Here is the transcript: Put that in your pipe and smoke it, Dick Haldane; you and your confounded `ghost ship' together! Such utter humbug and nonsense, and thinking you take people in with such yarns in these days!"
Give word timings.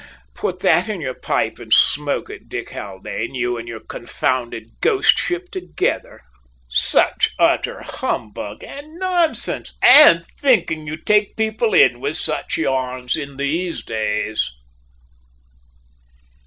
Put 0.33 0.61
that 0.61 0.89
in 0.89 0.99
your 0.99 1.13
pipe 1.13 1.59
and 1.59 1.71
smoke 1.71 2.31
it, 2.31 2.49
Dick 2.49 2.71
Haldane; 2.71 3.35
you 3.35 3.55
and 3.55 3.67
your 3.67 3.81
confounded 3.81 4.79
`ghost 4.81 5.15
ship' 5.19 5.51
together! 5.51 6.21
Such 6.67 7.35
utter 7.37 7.83
humbug 7.83 8.63
and 8.63 8.97
nonsense, 8.97 9.77
and 9.83 10.25
thinking 10.25 10.87
you 10.87 10.97
take 10.97 11.37
people 11.37 11.75
in 11.75 11.99
with 11.99 12.17
such 12.17 12.57
yarns 12.57 13.15
in 13.15 13.37
these 13.37 13.85
days!" 13.85 14.51